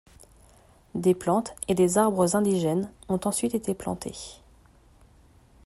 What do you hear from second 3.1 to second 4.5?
ensuite été plantés.